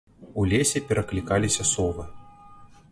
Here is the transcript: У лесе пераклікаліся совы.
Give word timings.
У 0.43 0.45
лесе 0.53 0.81
пераклікаліся 0.93 1.69
совы. 1.75 2.09